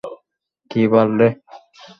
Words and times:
কি 0.71 0.81
বাল 0.91 1.09
রে? 1.19 1.27